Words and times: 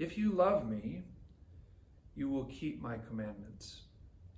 If 0.00 0.16
you 0.16 0.32
love 0.32 0.66
me, 0.66 1.02
you 2.16 2.30
will 2.30 2.46
keep 2.46 2.80
my 2.80 2.96
commandments. 3.06 3.82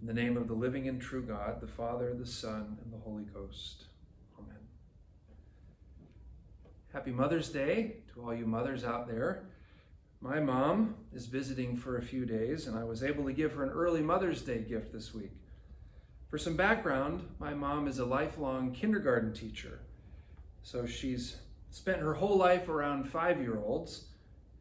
In 0.00 0.08
the 0.08 0.12
name 0.12 0.36
of 0.36 0.48
the 0.48 0.54
living 0.54 0.88
and 0.88 1.00
true 1.00 1.22
God, 1.22 1.60
the 1.60 1.68
Father, 1.68 2.12
the 2.14 2.26
Son, 2.26 2.78
and 2.82 2.92
the 2.92 2.98
Holy 2.98 3.22
Ghost. 3.22 3.84
Amen. 4.36 4.58
Happy 6.92 7.12
Mother's 7.12 7.48
Day 7.48 7.98
to 8.12 8.24
all 8.24 8.34
you 8.34 8.44
mothers 8.44 8.82
out 8.82 9.06
there. 9.06 9.44
My 10.20 10.40
mom 10.40 10.96
is 11.12 11.26
visiting 11.26 11.76
for 11.76 11.96
a 11.96 12.02
few 12.02 12.26
days, 12.26 12.66
and 12.66 12.76
I 12.76 12.82
was 12.82 13.04
able 13.04 13.24
to 13.26 13.32
give 13.32 13.52
her 13.52 13.62
an 13.62 13.70
early 13.70 14.02
Mother's 14.02 14.42
Day 14.42 14.62
gift 14.68 14.92
this 14.92 15.14
week. 15.14 15.30
For 16.28 16.38
some 16.38 16.56
background, 16.56 17.22
my 17.38 17.54
mom 17.54 17.86
is 17.86 18.00
a 18.00 18.04
lifelong 18.04 18.72
kindergarten 18.72 19.32
teacher. 19.32 19.78
So 20.64 20.86
she's 20.86 21.36
spent 21.70 22.00
her 22.00 22.14
whole 22.14 22.36
life 22.36 22.68
around 22.68 23.04
five 23.08 23.40
year 23.40 23.60
olds, 23.64 24.06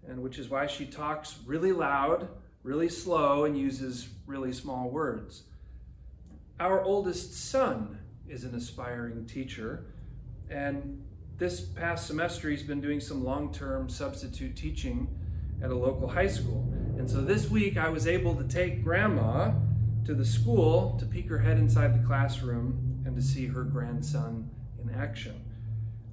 and 0.08 0.22
which 0.22 0.40
is 0.40 0.50
why 0.50 0.68
she 0.68 0.86
talks 0.86 1.38
really 1.46 1.72
loud, 1.72 2.28
really 2.64 2.90
slow, 2.90 3.46
and 3.46 3.58
uses 3.58 4.10
really 4.26 4.52
small 4.52 4.90
words. 4.90 5.44
Our 6.60 6.82
oldest 6.84 7.50
son 7.50 8.00
is 8.28 8.44
an 8.44 8.56
aspiring 8.56 9.26
teacher, 9.26 9.86
and 10.50 11.04
this 11.38 11.62
past 11.62 12.08
semester 12.08 12.50
he's 12.50 12.64
been 12.64 12.82
doing 12.82 13.00
some 13.00 13.24
long 13.24 13.52
term 13.52 13.90
substitute 13.90 14.56
teaching 14.56 15.08
at 15.64 15.72
a 15.72 15.76
local 15.76 16.08
high 16.08 16.28
school. 16.28 16.72
And 16.98 17.10
so 17.10 17.22
this 17.22 17.50
week 17.50 17.78
I 17.78 17.90
was 17.90 18.08
able 18.08 18.36
to 18.36 18.44
take 18.44 18.84
grandma 18.84 19.52
to 20.06 20.14
the 20.14 20.26
school 20.26 20.98
to 21.00 21.06
peek 21.06 21.30
her 21.30 21.40
head 21.40 21.58
inside 21.58 22.00
the 22.00 22.06
classroom 22.06 23.04
and 23.06 23.16
to 23.16 23.22
see 23.22 23.48
her 23.48 23.64
grandson 23.64 24.50
in 24.82 24.94
action. 24.94 25.42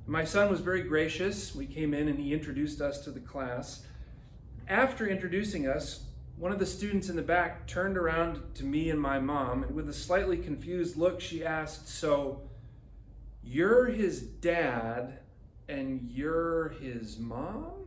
My 0.08 0.24
son 0.24 0.50
was 0.50 0.60
very 0.60 0.82
gracious. 0.82 1.54
We 1.54 1.66
came 1.66 1.94
in 1.94 2.08
and 2.08 2.18
he 2.18 2.32
introduced 2.32 2.80
us 2.80 3.04
to 3.04 3.10
the 3.10 3.20
class. 3.20 3.86
After 4.66 5.06
introducing 5.06 5.68
us, 5.68 6.04
one 6.36 6.50
of 6.50 6.58
the 6.58 6.66
students 6.66 7.08
in 7.08 7.14
the 7.14 7.22
back 7.22 7.66
turned 7.66 7.96
around 7.96 8.42
to 8.54 8.64
me 8.64 8.90
and 8.90 9.00
my 9.00 9.20
mom, 9.20 9.62
and 9.62 9.74
with 9.74 9.88
a 9.88 9.92
slightly 9.92 10.38
confused 10.38 10.96
look, 10.96 11.20
she 11.20 11.44
asked, 11.44 11.88
So, 11.88 12.42
you're 13.42 13.86
his 13.86 14.22
dad 14.22 15.20
and 15.68 16.08
you're 16.10 16.70
his 16.80 17.18
mom? 17.18 17.86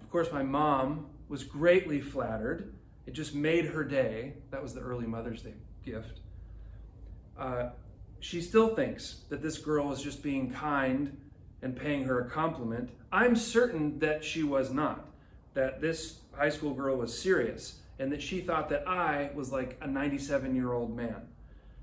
Of 0.00 0.10
course, 0.10 0.32
my 0.32 0.42
mom 0.42 1.06
was 1.28 1.44
greatly 1.44 2.00
flattered 2.00 2.74
it 3.06 3.12
just 3.12 3.34
made 3.34 3.66
her 3.66 3.84
day. 3.84 4.34
That 4.50 4.62
was 4.62 4.74
the 4.74 4.80
early 4.80 5.06
Mother's 5.06 5.42
Day 5.42 5.54
gift. 5.84 6.20
Uh, 7.38 7.70
she 8.24 8.40
still 8.40 8.74
thinks 8.74 9.16
that 9.28 9.42
this 9.42 9.58
girl 9.58 9.88
was 9.88 10.02
just 10.02 10.22
being 10.22 10.50
kind 10.50 11.14
and 11.60 11.76
paying 11.76 12.04
her 12.04 12.22
a 12.22 12.30
compliment. 12.30 12.88
I'm 13.12 13.36
certain 13.36 13.98
that 13.98 14.24
she 14.24 14.42
was 14.42 14.70
not, 14.70 15.10
that 15.52 15.82
this 15.82 16.20
high 16.32 16.48
school 16.48 16.72
girl 16.72 16.96
was 16.96 17.16
serious, 17.16 17.80
and 17.98 18.10
that 18.10 18.22
she 18.22 18.40
thought 18.40 18.70
that 18.70 18.88
I 18.88 19.30
was 19.34 19.52
like 19.52 19.76
a 19.82 19.86
97 19.86 20.56
year 20.56 20.72
old 20.72 20.96
man. 20.96 21.28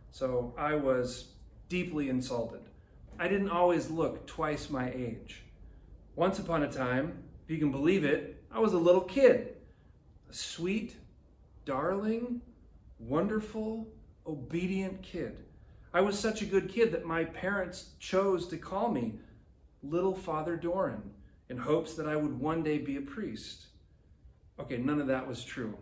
So 0.09 0.55
I 0.57 0.73
was 0.73 1.27
deeply 1.69 2.09
insulted. 2.09 2.61
I 3.19 3.27
didn't 3.27 3.49
always 3.51 3.91
look 3.91 4.25
twice 4.25 4.67
my 4.67 4.89
age. 4.89 5.43
Once 6.15 6.39
upon 6.39 6.63
a 6.63 6.71
time, 6.71 7.21
if 7.43 7.51
you 7.51 7.59
can 7.59 7.71
believe 7.71 8.03
it, 8.03 8.43
I 8.51 8.57
was 8.57 8.73
a 8.73 8.79
little 8.79 9.01
kid, 9.01 9.57
a 10.27 10.33
sweet, 10.33 10.95
darling, 11.65 12.41
wonderful, 12.97 13.87
obedient 14.25 15.03
kid. 15.03 15.37
I 15.93 16.01
was 16.01 16.17
such 16.17 16.41
a 16.41 16.45
good 16.45 16.69
kid 16.69 16.91
that 16.93 17.05
my 17.05 17.25
parents 17.25 17.91
chose 17.99 18.47
to 18.47 18.57
call 18.57 18.89
me 18.89 19.15
Little 19.83 20.15
Father 20.15 20.55
Doran 20.55 21.11
in 21.49 21.57
hopes 21.57 21.95
that 21.95 22.07
I 22.07 22.15
would 22.15 22.39
one 22.39 22.63
day 22.63 22.77
be 22.77 22.95
a 22.95 23.01
priest. 23.01 23.67
Okay, 24.59 24.77
none 24.77 25.01
of 25.01 25.07
that 25.07 25.27
was 25.27 25.43
true, 25.43 25.77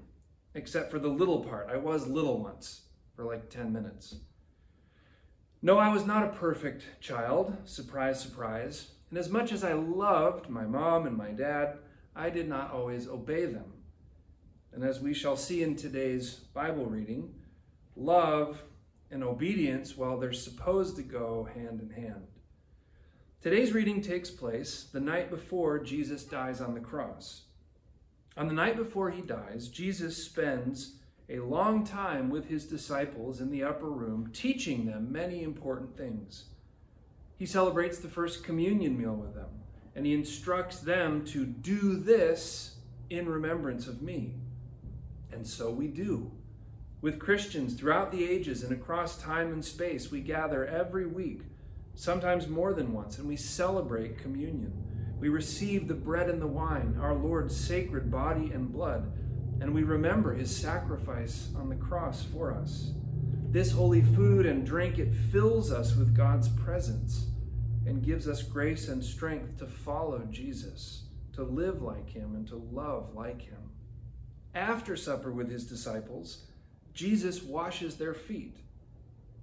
except 0.56 0.90
for 0.90 0.98
the 0.98 1.10
little 1.10 1.44
part. 1.44 1.70
I 1.70 1.78
was 1.78 2.08
little 2.08 2.42
once 2.42 2.82
for 3.16 3.24
like 3.24 3.50
10 3.50 3.72
minutes. 3.72 4.16
No, 5.62 5.78
I 5.78 5.90
was 5.90 6.06
not 6.06 6.24
a 6.24 6.38
perfect 6.38 6.86
child. 7.02 7.56
Surprise, 7.66 8.20
surprise. 8.20 8.92
And 9.10 9.20
as 9.20 9.30
much 9.30 9.52
as 9.52 9.64
I 9.64 9.74
loved 9.74 10.50
my 10.50 10.64
mom 10.64 11.06
and 11.06 11.18
my 11.18 11.32
dad, 11.32 11.80
I 12.16 12.30
did 12.30 12.48
not 12.48 12.72
always 12.72 13.08
obey 13.08 13.46
them. 13.46 13.74
And 14.74 14.84
as 14.84 15.00
we 15.00 15.14
shall 15.14 15.36
see 15.36 15.62
in 15.62 15.76
today's 15.76 16.32
Bible 16.34 16.86
reading, 16.86 17.34
love 17.96 18.64
and 19.12 19.24
obedience, 19.24 19.98
while 19.98 20.18
they're 20.18 20.34
supposed 20.34 20.96
to 20.96 21.04
go 21.04 21.48
hand 21.54 21.82
in 21.82 21.90
hand. 21.90 22.28
Today's 23.42 23.72
reading 23.72 24.02
takes 24.02 24.30
place 24.30 24.88
the 24.92 25.00
night 25.00 25.30
before 25.30 25.80
Jesus 25.80 26.24
dies 26.24 26.60
on 26.62 26.74
the 26.74 26.80
cross. 26.80 27.44
On 28.38 28.48
the 28.48 28.54
night 28.54 28.76
before 28.76 29.12
he 29.12 29.22
dies, 29.22 29.68
Jesus 29.68 30.24
spends 30.24 30.96
a 31.30 31.40
long 31.40 31.86
time 31.86 32.30
with 32.30 32.48
his 32.50 32.66
disciples 32.66 33.40
in 33.40 33.52
the 33.52 33.64
upper 33.64 33.90
room, 33.90 34.30
teaching 34.34 34.86
them 34.86 35.12
many 35.12 35.44
important 35.44 35.96
things. 35.96 36.46
He 37.38 37.46
celebrates 37.46 38.00
the 38.00 38.10
first 38.10 38.44
communion 38.44 39.00
meal 39.00 39.14
with 39.14 39.36
them, 39.36 39.50
and 39.96 40.06
he 40.06 40.14
instructs 40.14 40.80
them 40.80 41.24
to 41.28 41.46
do 41.46 41.96
this 41.96 42.76
in 43.10 43.30
remembrance 43.30 43.88
of 43.88 44.02
me. 44.02 44.36
And 45.32 45.48
so 45.48 45.70
we 45.70 45.88
do. 45.88 46.32
With 47.02 47.18
Christians 47.18 47.76
throughout 47.76 48.12
the 48.12 48.28
ages 48.28 48.62
and 48.62 48.74
across 48.74 49.18
time 49.18 49.54
and 49.54 49.64
space, 49.64 50.12
we 50.12 50.20
gather 50.20 50.66
every 50.66 51.06
week, 51.06 51.44
sometimes 51.96 52.50
more 52.50 52.74
than 52.74 52.92
once, 52.92 53.18
and 53.18 53.28
we 53.28 53.38
celebrate 53.38 54.18
communion. 54.18 54.74
We 55.18 55.30
receive 55.30 55.88
the 55.88 55.94
bread 55.94 56.30
and 56.30 56.42
the 56.42 56.48
wine, 56.48 56.98
our 57.02 57.16
Lord's 57.16 57.56
sacred 57.56 58.12
body 58.12 58.52
and 58.52 58.72
blood, 58.72 59.14
and 59.62 59.74
we 59.74 59.84
remember 59.84 60.34
his 60.34 60.54
sacrifice 60.54 61.50
on 61.58 61.70
the 61.70 61.76
cross 61.76 62.24
for 62.24 62.54
us. 62.54 62.92
This 63.50 63.72
holy 63.72 64.02
food 64.02 64.46
and 64.46 64.66
drink, 64.66 65.00
it 65.00 65.14
fills 65.32 65.72
us 65.72 65.96
with 65.96 66.16
God's 66.16 66.50
presence 66.50 67.28
and 67.86 68.04
gives 68.04 68.28
us 68.28 68.44
grace 68.44 68.90
and 68.90 69.04
strength 69.04 69.58
to 69.60 69.68
follow 69.68 70.28
Jesus, 70.30 71.04
to 71.34 71.44
live 71.44 71.82
like 71.82 72.10
him, 72.10 72.36
and 72.36 72.46
to 72.50 72.58
love 72.58 73.16
like 73.16 73.42
him. 73.42 73.72
After 74.54 74.98
supper 74.98 75.32
with 75.32 75.50
his 75.50 75.66
disciples, 75.66 76.46
Jesus 77.00 77.42
washes 77.42 77.96
their 77.96 78.14
feet. 78.14 78.58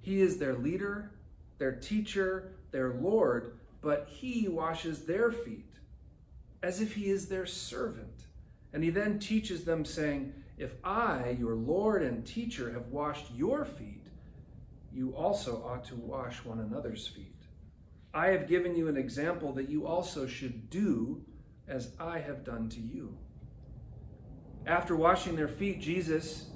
He 0.03 0.21
is 0.21 0.37
their 0.37 0.57
leader, 0.57 1.13
their 1.57 1.73
teacher, 1.73 2.53
their 2.71 2.93
Lord, 2.93 3.57
but 3.81 4.07
he 4.11 4.47
washes 4.47 5.07
their 5.07 5.33
feet 5.33 5.73
as 6.63 6.83
if 6.83 6.95
he 6.95 7.07
is 7.09 7.29
their 7.29 7.47
servant. 7.47 8.27
And 8.75 8.85
he 8.85 8.91
then 8.91 9.19
teaches 9.19 9.65
them, 9.65 9.87
saying, 9.87 10.35
If 10.59 10.75
I, 10.85 11.35
your 11.41 11.55
Lord 11.55 12.03
and 12.03 12.27
teacher, 12.27 12.71
have 12.75 12.89
washed 12.89 13.31
your 13.35 13.65
feet, 13.65 14.05
you 14.93 15.17
also 15.17 15.65
ought 15.67 15.87
to 15.87 15.95
wash 15.95 16.45
one 16.45 16.61
another's 16.61 17.07
feet. 17.07 17.41
I 18.13 18.27
have 18.27 18.49
given 18.49 18.77
you 18.77 18.89
an 18.89 18.99
example 18.99 19.55
that 19.55 19.71
you 19.71 19.87
also 19.87 20.27
should 20.27 20.69
do 20.69 21.25
as 21.67 21.93
I 21.99 22.19
have 22.19 22.45
done 22.45 22.69
to 22.69 22.81
you. 22.81 23.17
After 24.67 24.95
washing 24.95 25.37
their 25.37 25.49
feet, 25.49 25.81
Jesus 25.81 26.51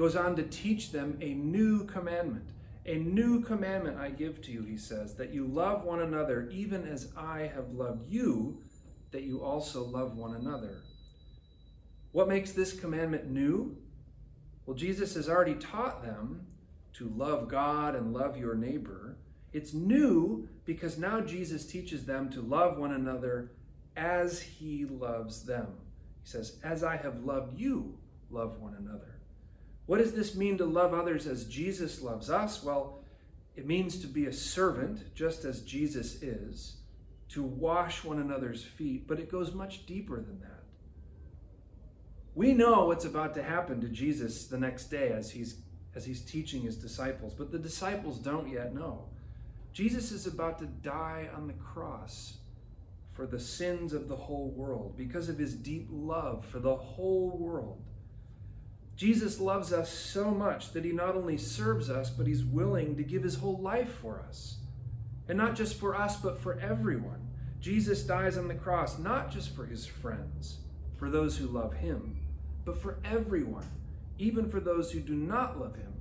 goes 0.00 0.16
on 0.16 0.34
to 0.34 0.42
teach 0.44 0.92
them 0.92 1.18
a 1.20 1.34
new 1.34 1.84
commandment. 1.84 2.48
A 2.86 2.94
new 2.94 3.42
commandment 3.42 3.98
I 3.98 4.08
give 4.08 4.40
to 4.42 4.50
you, 4.50 4.62
he 4.62 4.78
says, 4.78 5.14
that 5.16 5.34
you 5.34 5.46
love 5.46 5.84
one 5.84 6.00
another 6.00 6.48
even 6.50 6.88
as 6.88 7.12
I 7.14 7.50
have 7.54 7.72
loved 7.72 8.10
you, 8.10 8.62
that 9.10 9.24
you 9.24 9.42
also 9.44 9.84
love 9.84 10.16
one 10.16 10.36
another. 10.36 10.84
What 12.12 12.28
makes 12.28 12.52
this 12.52 12.72
commandment 12.72 13.28
new? 13.28 13.76
Well, 14.64 14.74
Jesus 14.74 15.16
has 15.16 15.28
already 15.28 15.56
taught 15.56 16.02
them 16.02 16.46
to 16.94 17.12
love 17.14 17.48
God 17.48 17.94
and 17.94 18.14
love 18.14 18.38
your 18.38 18.54
neighbor. 18.54 19.18
It's 19.52 19.74
new 19.74 20.48
because 20.64 20.96
now 20.96 21.20
Jesus 21.20 21.66
teaches 21.66 22.06
them 22.06 22.30
to 22.30 22.40
love 22.40 22.78
one 22.78 22.92
another 22.92 23.52
as 23.98 24.40
he 24.40 24.86
loves 24.86 25.44
them. 25.44 25.66
He 26.22 26.30
says, 26.30 26.56
As 26.64 26.82
I 26.82 26.96
have 26.96 27.22
loved 27.22 27.60
you, 27.60 27.98
love 28.30 28.58
one 28.60 28.74
another. 28.78 29.19
What 29.90 29.98
does 29.98 30.12
this 30.12 30.36
mean 30.36 30.56
to 30.58 30.66
love 30.66 30.94
others 30.94 31.26
as 31.26 31.46
Jesus 31.46 32.00
loves 32.00 32.30
us? 32.30 32.62
Well, 32.62 33.00
it 33.56 33.66
means 33.66 33.98
to 33.98 34.06
be 34.06 34.26
a 34.26 34.32
servant, 34.32 35.16
just 35.16 35.44
as 35.44 35.62
Jesus 35.62 36.22
is, 36.22 36.76
to 37.30 37.42
wash 37.42 38.04
one 38.04 38.20
another's 38.20 38.62
feet, 38.62 39.08
but 39.08 39.18
it 39.18 39.28
goes 39.28 39.52
much 39.52 39.86
deeper 39.86 40.20
than 40.20 40.38
that. 40.42 40.62
We 42.36 42.52
know 42.52 42.84
what's 42.84 43.04
about 43.04 43.34
to 43.34 43.42
happen 43.42 43.80
to 43.80 43.88
Jesus 43.88 44.46
the 44.46 44.58
next 44.58 44.92
day 44.92 45.10
as 45.10 45.28
he's 45.32 45.56
as 45.96 46.04
he's 46.04 46.20
teaching 46.20 46.62
his 46.62 46.76
disciples, 46.76 47.34
but 47.34 47.50
the 47.50 47.58
disciples 47.58 48.20
don't 48.20 48.48
yet 48.48 48.72
know. 48.72 49.08
Jesus 49.72 50.12
is 50.12 50.24
about 50.24 50.60
to 50.60 50.66
die 50.66 51.28
on 51.34 51.48
the 51.48 51.54
cross 51.54 52.34
for 53.12 53.26
the 53.26 53.40
sins 53.40 53.92
of 53.92 54.06
the 54.06 54.14
whole 54.14 54.50
world, 54.50 54.96
because 54.96 55.28
of 55.28 55.36
his 55.36 55.52
deep 55.52 55.88
love 55.90 56.46
for 56.46 56.60
the 56.60 56.76
whole 56.76 57.36
world. 57.36 57.82
Jesus 59.00 59.40
loves 59.40 59.72
us 59.72 59.90
so 59.90 60.30
much 60.30 60.72
that 60.72 60.84
he 60.84 60.92
not 60.92 61.16
only 61.16 61.38
serves 61.38 61.88
us, 61.88 62.10
but 62.10 62.26
he's 62.26 62.44
willing 62.44 62.98
to 62.98 63.02
give 63.02 63.22
his 63.22 63.36
whole 63.36 63.56
life 63.56 63.94
for 64.02 64.20
us. 64.28 64.58
And 65.26 65.38
not 65.38 65.54
just 65.54 65.80
for 65.80 65.96
us, 65.96 66.18
but 66.18 66.38
for 66.38 66.60
everyone. 66.60 67.26
Jesus 67.60 68.02
dies 68.02 68.36
on 68.36 68.46
the 68.46 68.54
cross, 68.54 68.98
not 68.98 69.30
just 69.30 69.56
for 69.56 69.64
his 69.64 69.86
friends, 69.86 70.58
for 70.98 71.08
those 71.08 71.38
who 71.38 71.46
love 71.46 71.72
him, 71.72 72.18
but 72.66 72.82
for 72.82 72.98
everyone, 73.02 73.70
even 74.18 74.50
for 74.50 74.60
those 74.60 74.92
who 74.92 75.00
do 75.00 75.14
not 75.14 75.58
love 75.58 75.76
him, 75.76 75.94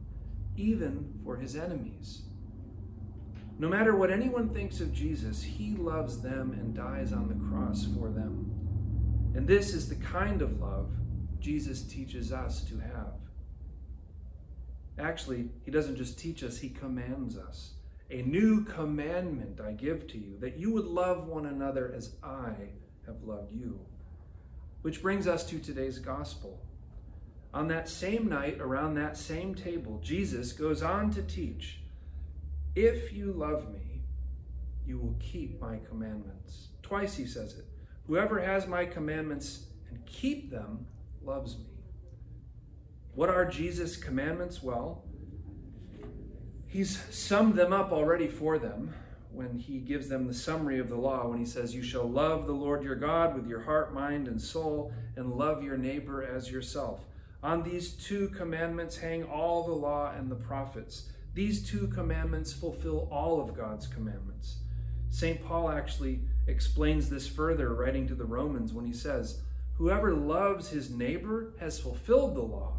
even 0.57 1.21
for 1.23 1.37
his 1.37 1.55
enemies. 1.55 2.23
No 3.59 3.69
matter 3.69 3.95
what 3.95 4.11
anyone 4.11 4.49
thinks 4.49 4.81
of 4.81 4.91
Jesus, 4.91 5.41
he 5.41 5.73
loves 5.73 6.21
them 6.21 6.51
and 6.51 6.75
dies 6.75 7.13
on 7.13 7.29
the 7.29 7.49
cross 7.49 7.85
for 7.97 8.09
them. 8.09 8.51
And 9.35 9.47
this 9.47 9.73
is 9.73 9.87
the 9.87 9.95
kind 9.95 10.41
of 10.41 10.59
love 10.59 10.91
Jesus 11.39 11.83
teaches 11.83 12.31
us 12.31 12.63
to 12.65 12.77
have. 12.79 13.13
Actually, 14.99 15.49
he 15.63 15.71
doesn't 15.71 15.95
just 15.95 16.19
teach 16.19 16.43
us, 16.43 16.57
he 16.57 16.69
commands 16.69 17.37
us. 17.37 17.73
A 18.11 18.21
new 18.23 18.65
commandment 18.65 19.61
I 19.61 19.71
give 19.71 20.07
to 20.07 20.17
you, 20.17 20.37
that 20.39 20.57
you 20.57 20.71
would 20.71 20.85
love 20.85 21.27
one 21.27 21.45
another 21.45 21.93
as 21.95 22.15
I 22.23 22.53
have 23.05 23.23
loved 23.23 23.51
you. 23.51 23.79
Which 24.81 25.01
brings 25.01 25.27
us 25.27 25.45
to 25.49 25.59
today's 25.59 25.99
gospel. 25.99 26.65
On 27.53 27.67
that 27.67 27.89
same 27.89 28.27
night, 28.27 28.59
around 28.59 28.95
that 28.95 29.17
same 29.17 29.55
table, 29.55 29.99
Jesus 30.03 30.51
goes 30.51 30.83
on 30.83 31.11
to 31.11 31.23
teach 31.23 31.81
If 32.75 33.13
you 33.13 33.31
love 33.31 33.71
me, 33.71 34.03
you 34.85 34.97
will 34.97 35.15
keep 35.19 35.59
my 35.61 35.79
commandments. 35.87 36.69
Twice 36.81 37.15
he 37.15 37.25
says 37.25 37.53
it. 37.57 37.65
Whoever 38.07 38.39
has 38.39 38.67
my 38.67 38.85
commandments 38.85 39.65
and 39.89 40.03
keep 40.05 40.49
them 40.49 40.85
loves 41.23 41.57
me. 41.57 41.65
What 43.13 43.29
are 43.29 43.45
Jesus' 43.45 43.97
commandments? 43.97 44.63
Well, 44.63 45.03
he's 46.67 47.01
summed 47.13 47.55
them 47.55 47.73
up 47.73 47.91
already 47.91 48.27
for 48.27 48.57
them 48.57 48.93
when 49.31 49.57
he 49.57 49.79
gives 49.79 50.09
them 50.09 50.27
the 50.27 50.33
summary 50.33 50.79
of 50.79 50.89
the 50.89 50.95
law 50.95 51.27
when 51.27 51.37
he 51.37 51.45
says, 51.45 51.75
You 51.75 51.83
shall 51.83 52.09
love 52.09 52.47
the 52.47 52.53
Lord 52.53 52.83
your 52.83 52.95
God 52.95 53.35
with 53.35 53.47
your 53.47 53.61
heart, 53.61 53.93
mind, 53.93 54.27
and 54.27 54.41
soul, 54.41 54.91
and 55.15 55.33
love 55.33 55.63
your 55.63 55.77
neighbor 55.77 56.23
as 56.23 56.51
yourself. 56.51 57.05
On 57.41 57.63
these 57.63 57.91
two 57.91 58.29
commandments 58.29 58.97
hang 58.97 59.23
all 59.23 59.65
the 59.65 59.73
law 59.73 60.11
and 60.11 60.29
the 60.29 60.35
prophets. 60.35 61.09
These 61.33 61.69
two 61.69 61.87
commandments 61.87 62.51
fulfill 62.51 63.07
all 63.11 63.39
of 63.39 63.55
God's 63.55 63.87
commandments. 63.87 64.57
St. 65.09 65.43
Paul 65.43 65.69
actually 65.69 66.21
explains 66.47 67.09
this 67.09 67.27
further, 67.27 67.73
writing 67.73 68.07
to 68.07 68.15
the 68.15 68.25
Romans, 68.25 68.73
when 68.73 68.85
he 68.85 68.93
says, 68.93 69.41
Whoever 69.79 70.13
loves 70.13 70.69
his 70.69 70.89
neighbor 70.89 71.53
has 71.57 71.79
fulfilled 71.79 72.35
the 72.35 72.41
law. 72.41 72.73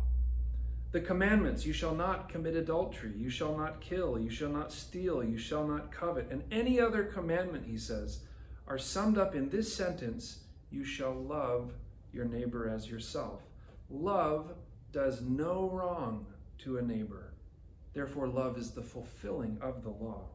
The 0.92 1.00
commandments 1.00 1.64
you 1.64 1.72
shall 1.72 1.94
not 1.94 2.28
commit 2.28 2.54
adultery, 2.54 3.12
you 3.16 3.30
shall 3.30 3.56
not 3.56 3.80
kill, 3.80 4.18
you 4.18 4.28
shall 4.28 4.50
not 4.50 4.70
steal, 4.70 5.24
you 5.24 5.38
shall 5.38 5.66
not 5.66 5.90
covet, 5.90 6.28
and 6.30 6.44
any 6.52 6.78
other 6.78 7.04
commandment, 7.04 7.64
he 7.66 7.78
says, 7.78 8.20
are 8.68 8.76
summed 8.76 9.16
up 9.16 9.34
in 9.34 9.48
this 9.48 9.74
sentence 9.74 10.40
you 10.70 10.84
shall 10.84 11.14
love 11.14 11.72
your 12.12 12.26
neighbor 12.26 12.68
as 12.68 12.90
yourself. 12.90 13.44
Love 13.88 14.52
does 14.92 15.22
no 15.22 15.70
wrong 15.70 16.26
to 16.58 16.76
a 16.76 16.82
neighbor. 16.82 17.32
Therefore, 17.94 18.28
love 18.28 18.58
is 18.58 18.72
the 18.72 18.82
fulfilling 18.82 19.56
of 19.62 19.82
the 19.82 19.88
law. 19.88 20.26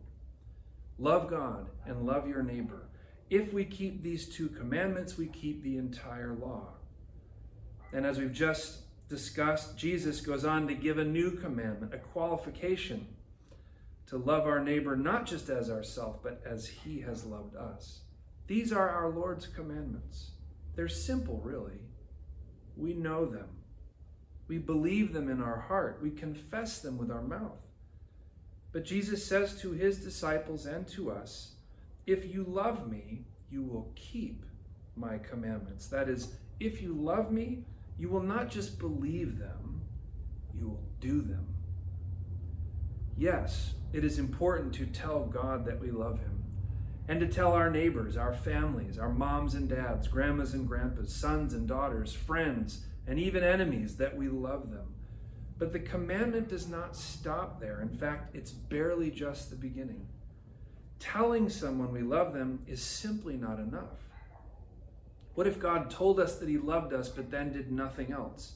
Love 0.98 1.30
God 1.30 1.70
and 1.86 2.08
love 2.08 2.28
your 2.28 2.42
neighbor. 2.42 2.90
If 3.30 3.54
we 3.54 3.66
keep 3.66 4.04
these 4.04 4.28
two 4.28 4.50
commandments, 4.50 5.18
we 5.18 5.28
keep 5.28 5.64
the 5.64 5.78
entire 5.78 6.34
law. 6.34 6.70
And 7.92 8.06
as 8.06 8.20
we've 8.20 8.34
just 8.34 8.80
discussed, 9.10 9.78
Jesus 9.78 10.22
goes 10.22 10.46
on 10.46 10.68
to 10.68 10.76
give 10.76 10.98
a 10.98 11.04
new 11.04 11.32
commandment, 11.32 11.94
a 11.94 11.98
qualification 11.98 13.08
to 14.08 14.18
love 14.18 14.46
our 14.46 14.60
neighbor 14.60 14.96
not 14.96 15.26
just 15.26 15.50
as 15.50 15.70
ourself, 15.70 16.22
but 16.22 16.42
as 16.46 16.68
he 16.68 17.02
has 17.02 17.26
loved 17.26 17.56
us. 17.56 18.02
These 18.48 18.72
are 18.72 18.90
our 18.90 19.10
Lord's 19.10 19.48
commandments. 19.48 20.32
They're 20.76 20.88
simple, 20.88 21.42
really. 21.44 21.80
We 22.78 22.94
know 22.94 23.26
them. 23.26 23.48
We 24.48 24.60
believe 24.60 25.14
them 25.14 25.30
in 25.30 25.42
our 25.42 25.60
heart. 25.62 26.00
We 26.04 26.12
confess 26.12 26.80
them 26.80 26.98
with 26.98 27.10
our 27.10 27.24
mouth. 27.24 27.58
But 28.72 28.86
Jesus 28.86 29.26
says 29.26 29.60
to 29.62 29.72
his 29.72 29.98
disciples 29.98 30.66
and 30.68 30.88
to 30.90 31.12
us, 31.12 31.55
If 32.06 32.32
you 32.34 32.44
love 32.44 32.90
me, 32.90 33.26
you 33.50 33.64
will 33.64 33.92
keep 33.96 34.46
my 34.96 35.18
commandments. 35.18 35.88
That 35.88 36.10
is, 36.10 36.36
if 36.60 36.82
you 36.82 36.94
love 36.94 37.32
me, 37.32 37.66
you 37.98 38.10
will 38.10 38.24
not 38.24 38.50
just 38.50 38.80
believe 38.80 39.40
them, 39.40 39.82
you 40.54 40.68
will 40.68 40.84
do 41.00 41.22
them. 41.22 41.48
Yes, 43.18 43.74
it 43.94 44.04
is 44.04 44.20
important 44.20 44.74
to 44.76 44.86
tell 44.86 45.26
God 45.26 45.66
that 45.66 45.80
we 45.80 45.92
love 45.92 46.20
Him 46.20 46.44
and 47.08 47.20
to 47.20 47.28
tell 47.28 47.54
our 47.54 47.70
neighbors, 47.70 48.18
our 48.18 48.34
families, 48.34 48.98
our 48.98 49.12
moms 49.12 49.54
and 49.54 49.70
dads, 49.70 50.08
grandmas 50.08 50.54
and 50.54 50.68
grandpas, 50.68 51.14
sons 51.14 51.54
and 51.54 51.68
daughters, 51.68 52.14
friends, 52.14 52.86
and 53.08 53.20
even 53.20 53.44
enemies 53.44 53.96
that 53.98 54.18
we 54.18 54.28
love 54.28 54.72
them. 54.72 54.96
But 55.58 55.72
the 55.72 55.80
commandment 55.80 56.50
does 56.50 56.68
not 56.68 56.96
stop 56.96 57.62
there. 57.62 57.80
In 57.80 57.90
fact, 57.90 58.36
it's 58.36 58.52
barely 58.52 59.12
just 59.12 59.50
the 59.50 59.56
beginning. 59.56 60.08
Telling 61.00 61.50
someone 61.50 61.92
we 61.92 62.02
love 62.02 62.34
them 62.34 62.64
is 62.68 62.82
simply 62.82 63.36
not 63.36 63.60
enough. 63.60 64.00
What 65.36 65.48
if 65.48 65.60
God 65.60 65.90
told 65.90 66.20
us 66.20 66.38
that 66.38 66.50
He 66.50 66.58
loved 66.58 66.94
us 66.94 67.10
but 67.10 67.30
then 67.30 67.52
did 67.52 67.72
nothing 67.72 68.12
else? 68.12 68.54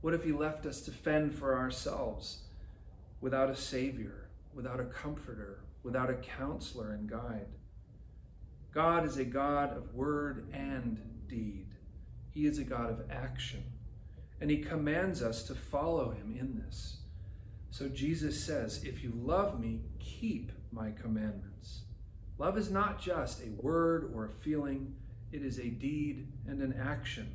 What 0.00 0.14
if 0.14 0.24
He 0.24 0.32
left 0.32 0.66
us 0.66 0.80
to 0.82 0.90
fend 0.90 1.34
for 1.34 1.56
ourselves 1.56 2.42
without 3.20 3.50
a 3.50 3.56
Savior, 3.56 4.28
without 4.52 4.80
a 4.80 4.84
comforter, 4.84 5.60
without 5.82 6.10
a 6.10 6.14
counselor 6.14 6.92
and 6.92 7.08
guide? 7.08 7.46
God 8.72 9.06
is 9.06 9.16
a 9.16 9.24
God 9.24 9.76
of 9.76 9.94
word 9.94 10.48
and 10.52 11.00
deed. 11.28 11.68
He 12.30 12.46
is 12.46 12.58
a 12.58 12.64
God 12.64 12.90
of 12.90 13.10
action. 13.10 13.64
And 14.40 14.50
He 14.50 14.58
commands 14.58 15.22
us 15.22 15.44
to 15.44 15.54
follow 15.54 16.10
Him 16.10 16.36
in 16.38 16.62
this. 16.64 16.98
So 17.70 17.88
Jesus 17.88 18.42
says, 18.42 18.82
If 18.84 19.02
you 19.02 19.12
love 19.14 19.60
me, 19.60 19.80
keep 19.98 20.52
my 20.72 20.90
commandments. 20.90 21.82
Love 22.38 22.56
is 22.56 22.70
not 22.70 23.00
just 23.00 23.42
a 23.42 23.50
word 23.60 24.10
or 24.14 24.26
a 24.26 24.30
feeling 24.30 24.94
it 25.32 25.42
is 25.42 25.58
a 25.58 25.68
deed 25.68 26.26
and 26.46 26.62
an 26.62 26.74
action. 26.80 27.34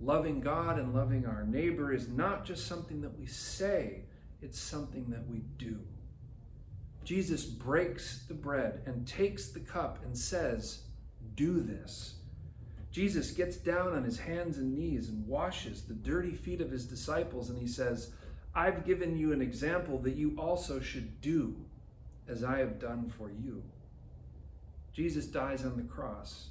Loving 0.00 0.40
God 0.40 0.78
and 0.78 0.94
loving 0.94 1.26
our 1.26 1.44
neighbor 1.44 1.92
is 1.92 2.08
not 2.08 2.44
just 2.44 2.66
something 2.66 3.00
that 3.00 3.18
we 3.18 3.26
say, 3.26 4.02
it's 4.42 4.60
something 4.60 5.06
that 5.10 5.26
we 5.26 5.38
do. 5.58 5.80
Jesus 7.04 7.44
breaks 7.44 8.24
the 8.28 8.34
bread 8.34 8.82
and 8.86 9.06
takes 9.06 9.48
the 9.48 9.60
cup 9.60 10.04
and 10.04 10.16
says, 10.16 10.82
Do 11.34 11.60
this. 11.60 12.16
Jesus 12.90 13.30
gets 13.30 13.56
down 13.56 13.94
on 13.94 14.04
his 14.04 14.18
hands 14.18 14.58
and 14.58 14.74
knees 14.74 15.08
and 15.08 15.26
washes 15.26 15.82
the 15.82 15.94
dirty 15.94 16.34
feet 16.34 16.60
of 16.60 16.70
his 16.70 16.86
disciples, 16.86 17.50
and 17.50 17.58
he 17.58 17.66
says, 17.66 18.12
I've 18.54 18.86
given 18.86 19.18
you 19.18 19.32
an 19.32 19.42
example 19.42 19.98
that 20.00 20.16
you 20.16 20.34
also 20.38 20.80
should 20.80 21.20
do 21.20 21.56
as 22.28 22.44
I 22.44 22.58
have 22.58 22.78
done 22.78 23.12
for 23.16 23.30
you. 23.30 23.62
Jesus 24.92 25.26
dies 25.26 25.64
on 25.64 25.76
the 25.76 25.82
cross 25.82 26.50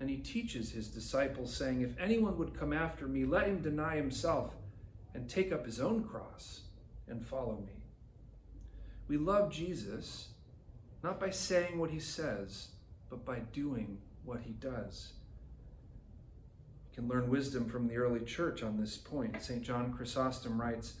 and 0.00 0.10
he 0.10 0.18
teaches 0.18 0.70
his 0.70 0.88
disciples, 0.88 1.54
saying, 1.54 1.80
If 1.80 1.98
anyone 1.98 2.36
would 2.38 2.58
come 2.58 2.72
after 2.72 3.06
me, 3.06 3.24
let 3.24 3.46
him 3.46 3.62
deny 3.62 3.96
himself 3.96 4.54
and 5.14 5.28
take 5.28 5.52
up 5.52 5.64
his 5.64 5.80
own 5.80 6.04
cross 6.04 6.62
and 7.08 7.24
follow 7.24 7.62
me. 7.66 7.72
We 9.08 9.16
love 9.16 9.50
Jesus 9.50 10.28
not 11.02 11.20
by 11.20 11.30
saying 11.30 11.78
what 11.78 11.90
he 11.90 12.00
says, 12.00 12.68
but 13.08 13.24
by 13.24 13.38
doing 13.52 13.98
what 14.24 14.40
he 14.40 14.52
does. 14.52 15.12
We 16.90 16.96
can 16.96 17.08
learn 17.08 17.30
wisdom 17.30 17.68
from 17.68 17.86
the 17.86 17.96
early 17.96 18.24
church 18.24 18.62
on 18.62 18.78
this 18.78 18.96
point. 18.96 19.40
St. 19.40 19.62
John 19.62 19.92
Chrysostom 19.92 20.60
writes, 20.60 20.94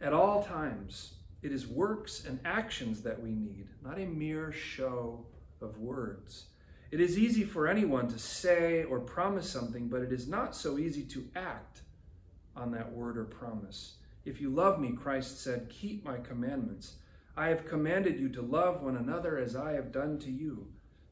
At 0.00 0.12
all 0.12 0.44
times, 0.44 1.14
it 1.42 1.52
is 1.52 1.66
works 1.66 2.24
and 2.24 2.38
actions 2.44 3.02
that 3.02 3.20
we 3.20 3.30
need, 3.30 3.68
not 3.82 3.98
a 3.98 4.06
mere 4.06 4.52
show 4.52 5.24
of 5.60 5.78
words. 5.78 6.46
It 6.90 7.00
is 7.00 7.18
easy 7.18 7.44
for 7.44 7.68
anyone 7.68 8.08
to 8.08 8.18
say 8.18 8.84
or 8.84 8.98
promise 9.00 9.48
something, 9.48 9.88
but 9.88 10.02
it 10.02 10.12
is 10.12 10.26
not 10.26 10.56
so 10.56 10.78
easy 10.78 11.04
to 11.04 11.28
act 11.36 11.82
on 12.56 12.72
that 12.72 12.92
word 12.92 13.16
or 13.16 13.24
promise. 13.24 13.94
If 14.24 14.40
you 14.40 14.50
love 14.50 14.80
me, 14.80 14.92
Christ 14.92 15.42
said, 15.42 15.70
keep 15.70 16.04
my 16.04 16.18
commandments. 16.18 16.96
I 17.36 17.48
have 17.48 17.64
commanded 17.64 18.18
you 18.18 18.28
to 18.30 18.42
love 18.42 18.82
one 18.82 18.96
another 18.96 19.38
as 19.38 19.56
I 19.56 19.72
have 19.72 19.92
done 19.92 20.18
to 20.18 20.30
you. 20.30 20.66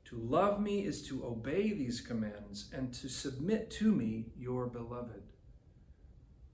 To 0.06 0.16
love 0.16 0.60
me 0.60 0.84
is 0.84 1.06
to 1.08 1.24
obey 1.24 1.72
these 1.72 2.00
commands 2.00 2.70
and 2.72 2.92
to 2.94 3.08
submit 3.08 3.70
to 3.72 3.92
me, 3.92 4.26
your 4.36 4.66
beloved. 4.66 5.22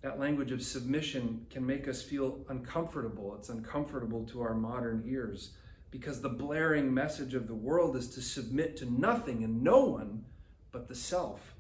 That 0.04 0.20
language 0.20 0.52
of 0.52 0.62
submission 0.62 1.46
can 1.48 1.64
make 1.64 1.88
us 1.88 2.02
feel 2.02 2.44
uncomfortable. 2.50 3.34
It's 3.38 3.48
uncomfortable 3.48 4.26
to 4.26 4.42
our 4.42 4.52
modern 4.52 5.02
ears 5.06 5.52
because 5.90 6.20
the 6.20 6.28
blaring 6.28 6.92
message 6.92 7.32
of 7.32 7.48
the 7.48 7.54
world 7.54 7.96
is 7.96 8.08
to 8.08 8.20
submit 8.20 8.76
to 8.76 9.00
nothing 9.00 9.42
and 9.42 9.62
no 9.62 9.80
one 9.80 10.26
but 10.72 10.88
the 10.88 10.94
self, 10.94 11.54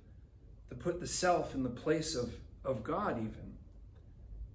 to 0.68 0.74
put 0.74 1.00
the 1.00 1.06
self 1.06 1.54
in 1.54 1.62
the 1.62 1.70
place 1.70 2.14
of, 2.14 2.34
of 2.66 2.84
God, 2.84 3.16
even. 3.16 3.54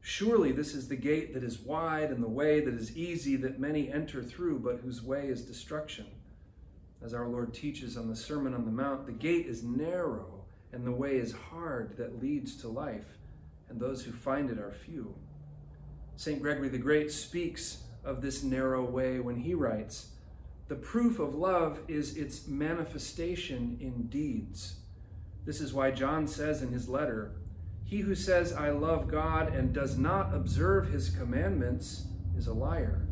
Surely 0.02 0.52
this 0.52 0.76
is 0.76 0.88
the 0.88 0.96
gate 0.96 1.34
that 1.34 1.44
is 1.44 1.60
wide 1.60 2.12
and 2.12 2.24
the 2.24 2.30
way 2.30 2.60
that 2.60 2.76
is 2.76 2.96
easy 2.96 3.38
that 3.38 3.60
many 3.60 3.92
enter 3.92 4.22
through, 4.22 4.60
but 4.60 4.82
whose 4.82 5.02
way 5.02 5.30
is 5.30 5.42
destruction. 5.42 6.06
As 7.04 7.16
our 7.16 7.28
Lord 7.28 7.56
teaches 7.56 7.98
on 7.98 8.08
the 8.08 8.16
Sermon 8.16 8.54
on 8.54 8.66
the 8.66 8.72
Mount, 8.72 9.08
the 9.08 9.14
gate 9.14 9.48
is 9.48 9.64
narrow 9.64 10.46
and 10.72 10.86
the 10.86 10.92
way 10.92 11.16
is 11.16 11.32
hard 11.32 11.98
that 11.98 12.22
leads 12.22 12.56
to 12.58 12.68
life, 12.68 13.16
and 13.70 13.80
those 13.80 14.04
who 14.04 14.12
find 14.12 14.50
it 14.50 14.60
are 14.60 14.72
few. 14.72 15.16
St. 16.16 16.42
Gregory 16.42 16.70
the 16.70 16.78
Great 16.78 17.12
speaks 17.12 17.84
of 18.04 18.22
this 18.22 18.44
narrow 18.44 18.84
way 18.84 19.20
when 19.20 19.38
he 19.38 19.54
writes, 19.54 20.10
The 20.68 20.76
proof 20.76 21.20
of 21.20 21.36
love 21.36 21.80
is 21.88 22.18
its 22.18 22.48
manifestation 22.48 23.78
in 23.80 24.08
deeds. 24.08 24.80
This 25.46 25.62
is 25.62 25.74
why 25.74 25.92
John 25.92 26.28
says 26.28 26.62
in 26.62 26.72
his 26.72 26.90
letter, 26.90 27.32
He 27.84 28.00
who 28.00 28.16
says, 28.16 28.54
I 28.54 28.72
love 28.72 29.08
God, 29.08 29.54
and 29.54 29.74
does 29.74 29.98
not 29.98 30.34
observe 30.34 30.90
his 30.90 31.10
commandments 31.10 32.06
is 32.38 32.48
a 32.48 32.54
liar. 32.54 33.08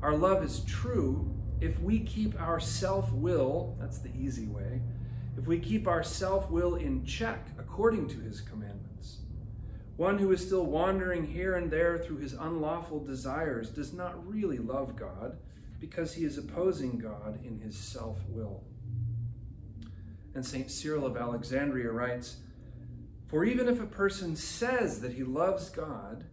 Our 0.00 0.16
love 0.16 0.44
is 0.44 0.60
true 0.60 1.32
if 1.60 1.78
we 1.80 2.00
keep 2.00 2.40
our 2.40 2.58
self 2.58 3.12
will, 3.12 3.76
that's 3.80 3.98
the 3.98 4.10
easy 4.16 4.46
way, 4.46 4.80
if 5.38 5.46
we 5.46 5.60
keep 5.60 5.86
our 5.86 6.02
self 6.02 6.50
will 6.50 6.74
in 6.74 7.04
check 7.04 7.48
according 7.58 8.08
to 8.08 8.18
his 8.18 8.40
commandments. 8.40 8.91
One 9.96 10.18
who 10.18 10.32
is 10.32 10.44
still 10.44 10.64
wandering 10.64 11.26
here 11.26 11.56
and 11.56 11.70
there 11.70 11.98
through 11.98 12.18
his 12.18 12.32
unlawful 12.32 13.04
desires 13.04 13.68
does 13.68 13.92
not 13.92 14.26
really 14.26 14.58
love 14.58 14.96
God 14.96 15.36
because 15.80 16.14
he 16.14 16.24
is 16.24 16.38
opposing 16.38 16.98
God 16.98 17.40
in 17.44 17.58
his 17.58 17.76
self 17.76 18.18
will. 18.28 18.62
And 20.34 20.44
St. 20.44 20.70
Cyril 20.70 21.04
of 21.04 21.16
Alexandria 21.16 21.90
writes 21.90 22.36
For 23.26 23.44
even 23.44 23.68
if 23.68 23.80
a 23.80 23.86
person 23.86 24.34
says 24.34 25.00
that 25.00 25.12
he 25.12 25.24
loves 25.24 25.68
God, 25.68 26.24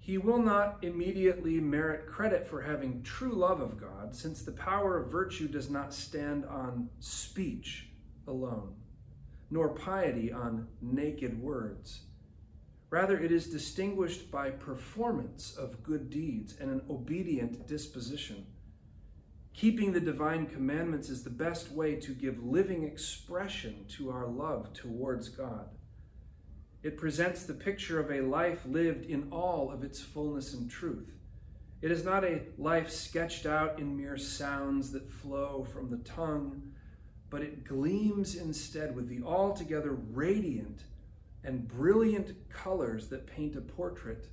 he 0.00 0.18
will 0.18 0.38
not 0.38 0.78
immediately 0.82 1.60
merit 1.60 2.06
credit 2.06 2.46
for 2.46 2.62
having 2.62 3.02
true 3.02 3.34
love 3.34 3.60
of 3.60 3.76
God, 3.76 4.14
since 4.14 4.42
the 4.42 4.52
power 4.52 4.98
of 4.98 5.10
virtue 5.10 5.48
does 5.48 5.68
not 5.68 5.92
stand 5.92 6.44
on 6.44 6.88
speech 7.00 7.88
alone, 8.28 8.74
nor 9.50 9.68
piety 9.68 10.32
on 10.32 10.68
naked 10.80 11.40
words. 11.40 12.02
Rather, 12.90 13.18
it 13.18 13.32
is 13.32 13.46
distinguished 13.46 14.30
by 14.30 14.50
performance 14.50 15.54
of 15.56 15.82
good 15.82 16.08
deeds 16.08 16.54
and 16.60 16.70
an 16.70 16.82
obedient 16.88 17.66
disposition. 17.66 18.46
Keeping 19.52 19.92
the 19.92 20.00
divine 20.00 20.46
commandments 20.46 21.08
is 21.08 21.24
the 21.24 21.30
best 21.30 21.72
way 21.72 21.96
to 21.96 22.12
give 22.12 22.44
living 22.44 22.84
expression 22.84 23.86
to 23.88 24.10
our 24.10 24.26
love 24.26 24.72
towards 24.72 25.28
God. 25.28 25.70
It 26.82 26.98
presents 26.98 27.42
the 27.42 27.54
picture 27.54 27.98
of 27.98 28.10
a 28.10 28.20
life 28.20 28.60
lived 28.66 29.06
in 29.06 29.32
all 29.32 29.72
of 29.72 29.82
its 29.82 30.00
fullness 30.00 30.54
and 30.54 30.70
truth. 30.70 31.10
It 31.82 31.90
is 31.90 32.04
not 32.04 32.24
a 32.24 32.42
life 32.58 32.90
sketched 32.90 33.46
out 33.46 33.80
in 33.80 33.96
mere 33.96 34.16
sounds 34.16 34.92
that 34.92 35.10
flow 35.10 35.66
from 35.72 35.90
the 35.90 36.04
tongue, 36.04 36.74
but 37.28 37.42
it 37.42 37.64
gleams 37.64 38.36
instead 38.36 38.94
with 38.94 39.08
the 39.08 39.22
altogether 39.22 39.92
radiant 39.92 40.84
and 41.46 41.68
brilliant 41.68 42.34
colors 42.50 43.06
that 43.06 43.24
paint 43.24 43.54
a 43.54 43.60
portrait 43.60 44.26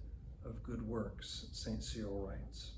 of 0.43 0.63
good 0.63 0.81
works, 0.81 1.45
St. 1.51 1.81
Cyril 1.83 2.27
writes. 2.27 2.71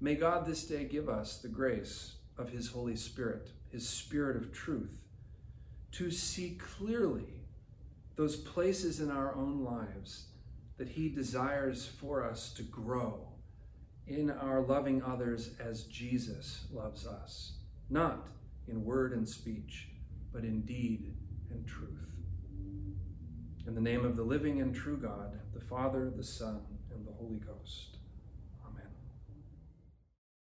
May 0.00 0.14
God 0.16 0.44
this 0.44 0.66
day 0.66 0.84
give 0.84 1.08
us 1.08 1.38
the 1.38 1.48
grace 1.48 2.16
of 2.36 2.50
His 2.50 2.68
Holy 2.68 2.94
Spirit, 2.94 3.48
His 3.70 3.88
Spirit 3.88 4.36
of 4.36 4.52
truth, 4.52 4.98
to 5.92 6.10
see 6.10 6.58
clearly 6.76 7.40
those 8.16 8.36
places 8.36 9.00
in 9.00 9.10
our 9.10 9.34
own 9.34 9.64
lives 9.64 10.26
that 10.76 10.88
He 10.88 11.08
desires 11.08 11.86
for 11.86 12.22
us 12.22 12.52
to 12.52 12.62
grow 12.62 13.28
in 14.06 14.30
our 14.30 14.60
loving 14.60 15.02
others 15.02 15.54
as 15.58 15.84
Jesus 15.84 16.66
loves 16.70 17.06
us, 17.06 17.52
not 17.88 18.28
in 18.68 18.84
word 18.84 19.12
and 19.14 19.26
speech, 19.26 19.88
but 20.34 20.44
in 20.44 20.60
deed 20.62 21.14
and 21.50 21.66
truth. 21.66 22.11
In 23.66 23.74
the 23.76 23.80
name 23.80 24.04
of 24.04 24.16
the 24.16 24.24
living 24.24 24.60
and 24.60 24.74
true 24.74 24.96
God, 24.96 25.38
the 25.54 25.60
Father, 25.60 26.12
the 26.16 26.24
Son, 26.24 26.62
and 26.92 27.06
the 27.06 27.12
Holy 27.12 27.38
Ghost. 27.38 27.98